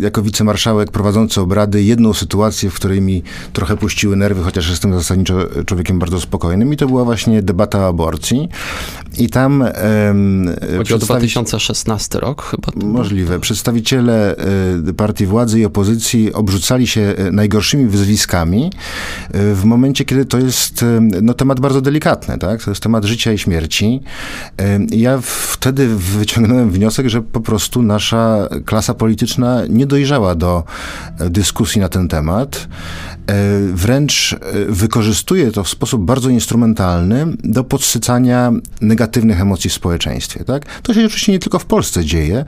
[0.00, 3.22] jako wicemarszałek prowadzący obrady jedną sytuację, w której mi
[3.52, 7.88] trochę puściły nerwy, chociaż jestem zasadniczo człowiekiem bardzo spokojnym i to była właśnie debata o
[7.88, 8.48] aborcji.
[9.18, 9.64] I tam...
[10.60, 10.94] Chodzi przedstawi...
[10.94, 12.86] o 2016 rok chyba?
[12.86, 13.40] Możliwe.
[13.40, 14.36] Przedstawiciele
[14.88, 18.70] y, partii władzy i opozycji obrzucali się y, najgorszymi wyzwiskami,
[19.30, 20.84] w momencie, kiedy to jest
[21.22, 22.64] no, temat bardzo delikatny, tak?
[22.64, 24.00] To jest temat życia i śmierci.
[24.90, 30.64] Ja wtedy wyciągnąłem wniosek, że po prostu nasza klasa polityczna nie dojrzała do
[31.18, 32.68] e, dyskusji na ten temat.
[33.26, 40.44] E, wręcz e, wykorzystuje to w sposób bardzo instrumentalny do podsycania negatywnych emocji w społeczeństwie.
[40.44, 40.80] Tak?
[40.82, 42.44] To się oczywiście nie tylko w Polsce dzieje,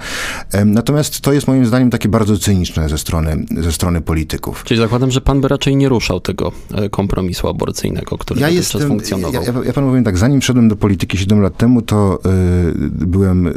[0.67, 4.65] natomiast to jest moim zdaniem takie bardzo cyniczne ze strony, ze strony polityków.
[4.65, 6.53] Czyli zakładam, że pan by raczej nie ruszał tego
[6.91, 9.43] kompromisu aborcyjnego, który ja jestem, funkcjonował.
[9.43, 13.47] Ja, ja, panu powiem tak, zanim wszedłem do polityki 7 lat temu, to y, byłem
[13.47, 13.53] y,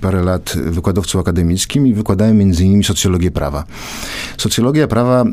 [0.00, 3.64] parę lat wykładowcą akademickim i wykładałem między innymi socjologię prawa.
[4.38, 5.24] Socjologia prawa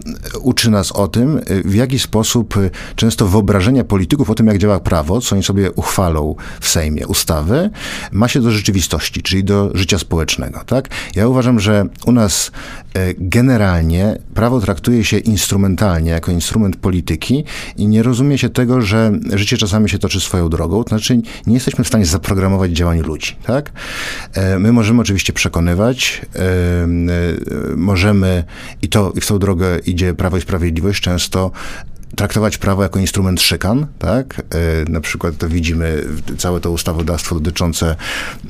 [0.42, 2.56] uczy nas o tym, w jaki sposób
[2.96, 7.70] często wyobrażenia polityków o tym, jak działa prawo, co oni sobie uchwalą w Sejmie, ustawy,
[8.12, 10.62] ma się do rzeczywistości, czyli do życia społecznego.
[10.66, 10.90] Tak?
[11.16, 12.52] Ja uważam, że u nas
[13.18, 17.44] generalnie prawo traktuje się instrumentalnie, jako instrument polityki
[17.78, 21.54] i nie rozumie się tego, że życie czasami się toczy swoją drogą, to znaczy nie
[21.54, 23.72] jesteśmy w stanie zaprogramować działań ludzi, tak?
[24.60, 26.22] My możemy oczywiście przekonywać,
[27.76, 28.44] możemy,
[28.82, 31.52] i to i w tą drogę idzie Prawo i Sprawiedliwość, często
[32.16, 34.40] traktować prawo jako instrument szykan, tak?
[34.40, 36.04] E, na przykład to widzimy
[36.38, 37.96] całe to ustawodawstwo dotyczące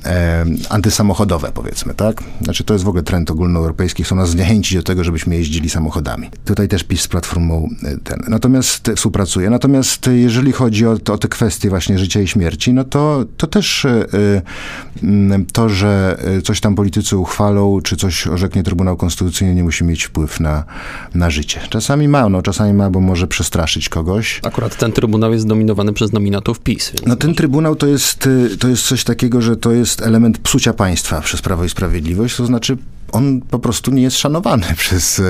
[0.06, 2.24] e, antysamochodowe, powiedzmy, tak?
[2.42, 6.30] Znaczy to jest w ogóle trend ogólnoeuropejski, chcą nas zniechęcić do tego, żebyśmy jeździli samochodami.
[6.46, 8.20] Tutaj też PiS z Platformą e, ten.
[8.28, 9.50] Natomiast współpracuje.
[9.50, 13.86] Natomiast jeżeli chodzi o, o te kwestie właśnie życia i śmierci, no to, to też
[13.86, 14.42] e,
[15.54, 20.40] to, że coś tam politycy uchwalą, czy coś orzeknie Trybunał Konstytucyjny, nie musi mieć wpływ
[20.40, 20.64] na,
[21.16, 21.60] na życie.
[21.70, 24.40] Czasami ma, no czasami ma, bo może przez przestraszyć kogoś.
[24.44, 26.94] Akurat ten trybunał jest dominowany przez nominatów PiS.
[27.06, 30.74] No ten trybunał to jest, y, to jest coś takiego, że to jest element psucia
[30.74, 32.78] państwa przez Prawo i Sprawiedliwość, to znaczy
[33.12, 35.22] on po prostu nie jest szanowany przez,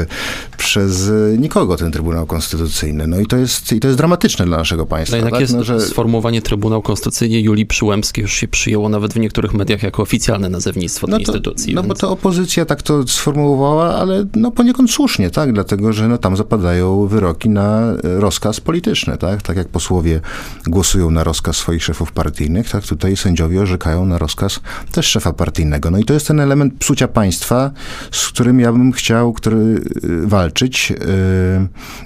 [0.57, 3.07] przez nikogo, ten Trybunał Konstytucyjny.
[3.07, 5.17] No i to jest, i to jest dramatyczne dla naszego państwa.
[5.17, 5.39] No tak?
[5.39, 5.81] jest no, że...
[5.81, 11.07] sformułowanie Trybunał Konstytucyjny Julii Przyłębskiej już się przyjęło nawet w niektórych mediach jako oficjalne nazewnictwo
[11.07, 11.73] no tej to, instytucji.
[11.73, 11.93] No więc...
[11.93, 15.53] bo to opozycja tak to sformułowała, ale no poniekąd słusznie, tak?
[15.53, 19.41] Dlatego, że no tam zapadają wyroki na rozkaz polityczny, tak?
[19.41, 20.21] Tak jak posłowie
[20.67, 24.59] głosują na rozkaz swoich szefów partyjnych, tak tutaj sędziowie orzekają na rozkaz
[24.91, 25.91] też szefa partyjnego.
[25.91, 27.64] No i to jest ten element psucia państwa,
[28.11, 30.97] z którym ja bym chciał który, y, walczyć yy,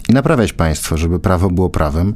[0.10, 2.15] i naprawiać państwo, żeby prawo było prawem,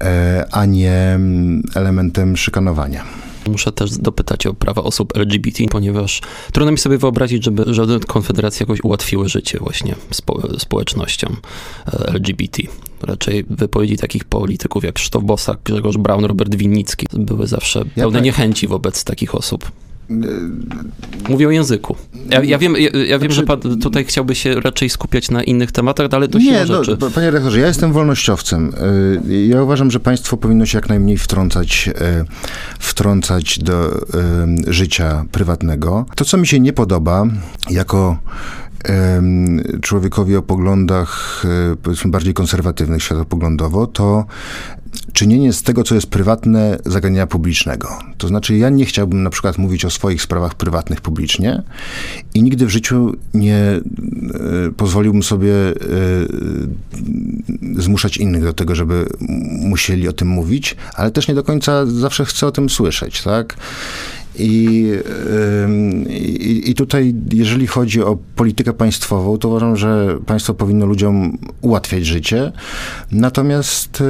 [0.00, 0.08] yy,
[0.50, 3.04] a nie mm, elementem szykanowania.
[3.46, 6.20] Muszę też dopytać o prawa osób LGBT, ponieważ
[6.52, 11.36] trudno mi sobie wyobrazić, żeby żadne konfederacje jakoś ułatwiły życie właśnie spo, społecznościom
[11.86, 12.62] e, LGBT.
[13.02, 18.10] Raczej wypowiedzi takich polityków jak Krzysztof Bosak, Grzegorz Braun, Robert Winnicki były zawsze pełne ja
[18.12, 18.24] tak.
[18.24, 19.72] niechęci wobec takich osób.
[21.28, 21.96] Mówię o języku.
[22.30, 25.72] Ja, ja wiem, ja, ja wiem, że pan tutaj chciałby się raczej skupiać na innych
[25.72, 28.72] tematach, ale to Nie, no, panie redaktorze, ja jestem wolnościowcem.
[29.28, 32.24] Y, ja uważam, że państwo powinno się jak najmniej wtrącać, y,
[32.78, 36.06] wtrącać do y, życia prywatnego.
[36.16, 37.26] To, co mi się nie podoba,
[37.70, 38.18] jako
[39.82, 41.42] człowiekowi o poglądach
[41.82, 44.26] powiedzmy bardziej konserwatywnych światopoglądowo, to
[45.12, 47.98] czynienie z tego, co jest prywatne, zagadnienia publicznego.
[48.18, 51.62] To znaczy, ja nie chciałbym na przykład mówić o swoich sprawach prywatnych publicznie
[52.34, 53.80] i nigdy w życiu nie e,
[54.76, 55.74] pozwoliłbym sobie e,
[57.76, 59.06] zmuszać innych do tego, żeby
[59.60, 63.56] musieli o tym mówić, ale też nie do końca zawsze chcę o tym słyszeć, tak?
[64.38, 64.92] I,
[66.08, 72.06] i, I, tutaj, jeżeli chodzi o politykę państwową, to uważam, że państwo powinno ludziom ułatwiać
[72.06, 72.52] życie.
[73.12, 74.04] Natomiast y,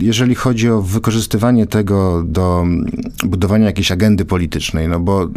[0.00, 2.64] jeżeli chodzi o wykorzystywanie tego do
[3.24, 5.28] budowania jakiejś agendy politycznej, no bo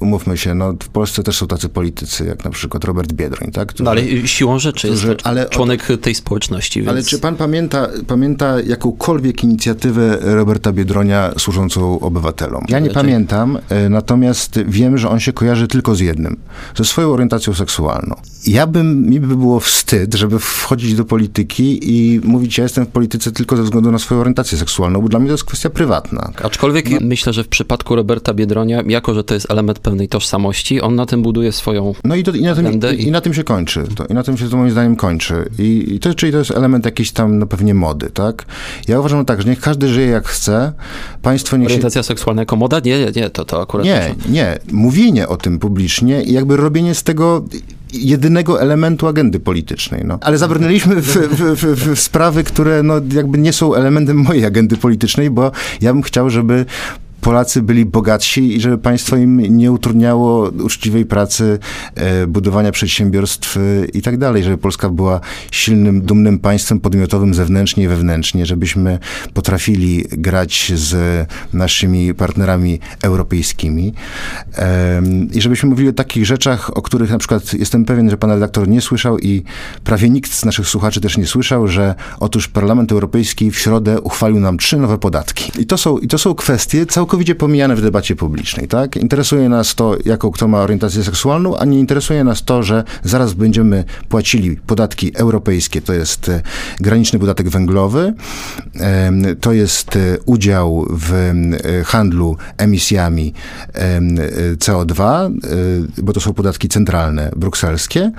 [0.00, 3.68] umówmy się, no w Polsce też są tacy politycy, jak na przykład Robert Biedroń, tak?
[3.68, 6.80] Którzy, no ale siłą rzeczy którzy, jest ale, członek tej społeczności.
[6.80, 6.90] Więc...
[6.90, 12.64] Ale czy pan pamięta, pamięta jakąkolwiek inicjatywę Roberta Biedronia służącą obywatelom?
[12.68, 16.36] Ja nie pamiętam pamiętam, e, natomiast wiem, że on się kojarzy tylko z jednym,
[16.74, 18.14] ze swoją orientacją seksualną.
[18.46, 22.88] Ja bym, mi by było wstyd, żeby wchodzić do polityki i mówić, ja jestem w
[22.88, 26.32] polityce tylko ze względu na swoją orientację seksualną, bo dla mnie to jest kwestia prywatna.
[26.42, 26.98] Aczkolwiek no.
[27.00, 31.06] myślę, że w przypadku Roberta Biedronia, jako że to jest element pewnej tożsamości, on na
[31.06, 33.84] tym buduje swoją No i, to, i, na, tym, i, i na tym się kończy.
[33.96, 35.50] To, I na tym się to moim zdaniem kończy.
[35.58, 38.46] I, i to, czyli to jest element jakiejś tam, no pewnie mody, tak?
[38.88, 40.72] Ja uważam tak, że niech każdy żyje jak chce,
[41.22, 42.06] państwo niech Orientacja się...
[42.06, 42.80] seksualna jako moda?
[42.84, 43.86] Nie, nie, to, to akurat...
[43.86, 44.58] Nie, nie.
[44.72, 47.44] Mówienie o tym publicznie i jakby robienie z tego
[47.92, 50.02] jedynego elementu agendy politycznej.
[50.04, 50.18] No.
[50.20, 54.76] Ale zabrnęliśmy w, w, w, w, sprawy, które no, jakby nie są elementem mojej agendy
[54.76, 56.66] politycznej, bo ja bym chciał, żeby
[57.26, 61.58] Polacy byli bogatsi i żeby państwo im nie utrudniało uczciwej pracy,
[61.94, 67.84] e, budowania przedsiębiorstw e, i tak dalej, żeby Polska była silnym, dumnym państwem podmiotowym zewnętrznie
[67.84, 68.98] i wewnętrznie, żebyśmy
[69.34, 73.94] potrafili grać z naszymi partnerami europejskimi
[75.34, 78.68] i żebyśmy mówili o takich rzeczach, o których na przykład jestem pewien, że pan redaktor
[78.68, 79.44] nie słyszał i
[79.84, 84.40] prawie nikt z naszych słuchaczy też nie słyszał, że otóż Parlament Europejski w środę uchwalił
[84.40, 85.62] nam trzy nowe podatki.
[85.62, 88.96] I to są, i to są kwestie całkowicie całkowicie pomijane w debacie publicznej, tak?
[88.96, 93.32] Interesuje nas to, jaką kto ma orientację seksualną, a nie interesuje nas to, że zaraz
[93.32, 96.42] będziemy płacili podatki europejskie, to jest e,
[96.80, 98.14] graniczny podatek węglowy,
[99.40, 103.32] to jest e, udział w e, handlu emisjami
[104.58, 105.30] CO2,
[106.02, 108.12] bo to są podatki centralne, brukselskie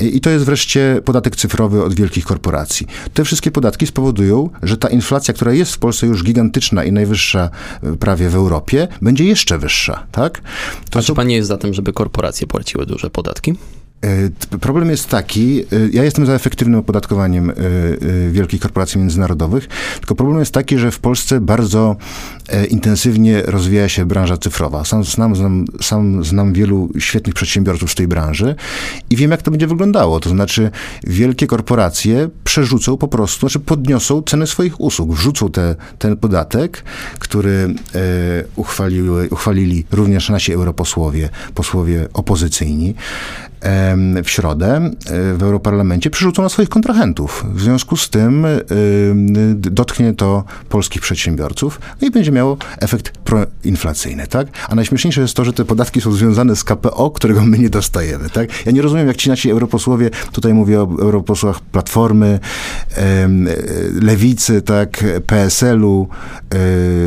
[0.00, 2.86] i to jest wreszcie podatek cyfrowy od wielkich korporacji.
[3.14, 7.50] Te wszystkie podatki spowodują, że ta inflacja, która jest w Polsce już gigantyczna i najwyższa
[8.00, 10.42] prawie w Europie, będzie jeszcze wyższa, tak?
[10.90, 13.54] To A czy pan nie jest za tym, żeby korporacje płaciły duże podatki?
[14.60, 17.52] Problem jest taki, ja jestem za efektywnym opodatkowaniem
[18.30, 21.96] wielkich korporacji międzynarodowych, tylko problem jest taki, że w Polsce bardzo
[22.68, 24.84] intensywnie rozwija się branża cyfrowa.
[24.84, 28.54] Sam znam, znam, sam znam wielu świetnych przedsiębiorców z tej branży
[29.10, 30.20] i wiem, jak to będzie wyglądało.
[30.20, 30.70] To znaczy,
[31.04, 36.84] wielkie korporacje przerzucą po prostu, znaczy podniosą ceny swoich usług, wrzucą te, ten podatek,
[37.18, 37.74] który
[38.56, 42.94] uchwaliły, uchwalili również nasi europosłowie, posłowie opozycyjni
[44.24, 44.90] w środę e,
[45.34, 47.44] w Europarlamencie przerzucą na swoich kontrahentów.
[47.54, 48.46] W związku z tym
[49.54, 54.48] dotknie to polskich przedsiębiorców no i będzie miało efekt proinflacyjny, tak?
[54.68, 58.30] A najśmieszniejsze jest to, że te podatki są związane z KPO, którego my nie dostajemy,
[58.30, 58.66] tak?
[58.66, 62.38] Ja nie rozumiem, jak ci nasi europosłowie, tutaj mówię o europosłach Platformy,
[64.02, 66.08] Lewicy, tak, PSL-u,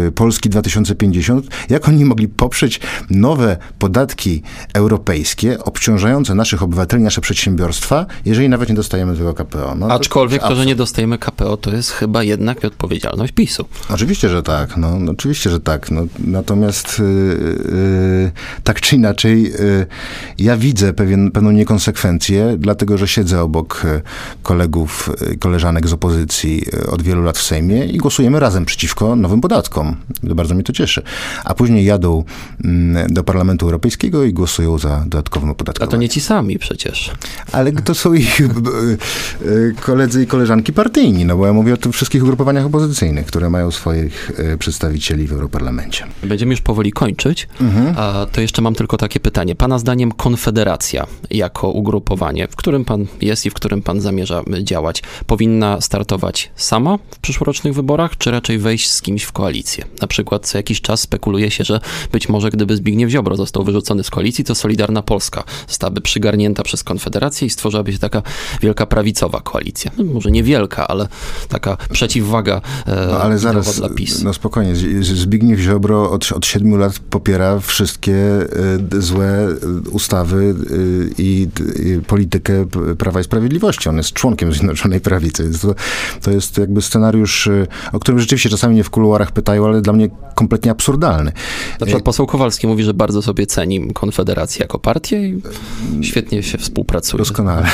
[0.08, 8.06] e, Polski 2050, jak oni mogli poprzeć nowe podatki europejskie obciążające naszych obywateli, nasze przedsiębiorstwa,
[8.25, 9.75] jeżeli nawet nie dostajemy tego KPO.
[9.75, 13.65] No, Aczkolwiek to, to, że nie dostajemy KPO, to jest chyba jednak odpowiedzialność PiSu.
[13.89, 14.77] Oczywiście, że tak.
[14.77, 15.91] No, no oczywiście, że tak.
[15.91, 18.32] No, natomiast yy, yy,
[18.63, 19.86] tak czy inaczej, yy,
[20.38, 24.01] ja widzę pewien, pewną niekonsekwencję, dlatego, że siedzę obok y,
[24.43, 29.15] kolegów, y, koleżanek z opozycji y, od wielu lat w Sejmie i głosujemy razem przeciwko
[29.15, 29.95] nowym podatkom.
[30.23, 31.01] Bardzo mnie to cieszy.
[31.43, 32.23] A później jadą
[32.63, 35.89] mm, do Parlamentu Europejskiego i głosują za dodatkowym opodatkowaniem.
[35.89, 37.12] A to nie ci sami sami przecież.
[37.52, 38.48] Ale to są ich e,
[39.82, 43.72] koledzy i koleżanki partyjni, no bo ja mówię o tych wszystkich ugrupowaniach opozycyjnych, które mają
[43.72, 46.06] swoich e, przedstawicieli w Europarlamencie.
[46.24, 47.96] Będziemy już powoli kończyć, mhm.
[47.98, 49.56] a to jeszcze mam tylko takie pytanie.
[49.56, 55.04] Pana zdaniem Konfederacja jako ugrupowanie, w którym pan jest i w którym pan zamierza działać,
[55.28, 59.86] powinna startować sama w przyszłorocznych wyborach, czy raczej wejść z kimś w koalicję?
[60.02, 61.80] Na przykład co jakiś czas spekuluje się, że
[62.12, 66.83] być może gdyby Zbigniew Ziobro został wyrzucony z koalicji, to Solidarna Polska zostałaby przygarnięta przez
[66.83, 68.21] Konfederację i stworzyłaby się taka
[68.62, 69.91] wielka prawicowa koalicja.
[69.97, 71.07] No, może nie wielka, ale
[71.49, 74.23] taka przeciwwaga e, no, ale zaraz, dla PiS.
[74.23, 79.47] No spokojnie, Zbigniew Ziobro od, od siedmiu lat popiera wszystkie e, złe
[79.91, 80.75] ustawy e,
[81.17, 81.47] i,
[81.86, 82.65] i politykę
[82.97, 83.89] Prawa i Sprawiedliwości.
[83.89, 85.59] On jest członkiem Zjednoczonej Prawicy.
[85.62, 85.75] To,
[86.21, 87.49] to jest jakby scenariusz,
[87.93, 91.31] o którym rzeczywiście czasami mnie w kuluarach pytają, ale dla mnie kompletnie absurdalny.
[91.79, 95.41] Na przykład poseł Kowalski mówi, że bardzo sobie ceni Konfederację jako partię i
[96.13, 97.17] świetnie się współpracuje.
[97.17, 97.67] Doskonale.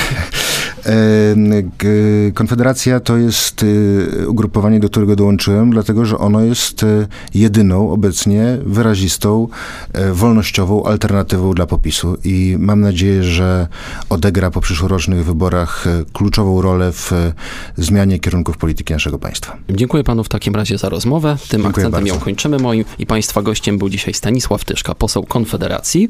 [2.34, 8.58] Konfederacja to jest y, ugrupowanie, do którego dołączyłem, dlatego że ono jest y, jedyną obecnie
[8.65, 9.47] wyrazistą,
[9.93, 13.67] e, wolnościową alternatywą dla popisu i mam nadzieję, że
[14.10, 17.34] odegra po przyszłorocznych wyborach e, kluczową rolę w e,
[17.78, 19.58] zmianie kierunków polityki naszego państwa.
[19.69, 21.38] Dziękuję panu w takim razie za rozmowę.
[21.49, 22.08] Tym Dziękuję akcentem bardzo.
[22.08, 22.60] ją kończymy.
[22.60, 26.10] Moim i państwa gościem był dzisiaj Stanisław Tyszka, poseł Konfederacji.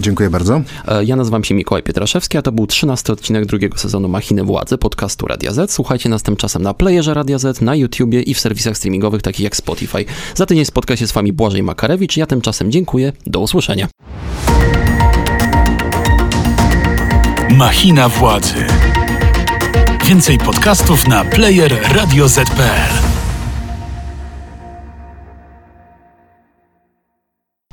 [0.00, 0.60] Dziękuję bardzo.
[0.88, 4.78] E, ja nazywam się Mikołaj Pietraszewski, a to był 13 odcinek drugiego sezonu Machiny Władzy
[4.78, 5.72] podcastu Radia Z.
[5.72, 9.56] Słuchajcie nas tymczasem na playerze Radia Z, na YouTubie i w serwisach streamingowych takich jak
[9.56, 10.04] Spotify.
[10.34, 12.16] Za tydzień spotka się z wami Błażej Makarewicz.
[12.16, 13.12] Ja tymczasem dziękuję.
[13.26, 13.88] Do usłyszenia.
[17.56, 18.66] Machina Władzy.
[20.04, 23.09] Więcej podcastów na player radioz.pl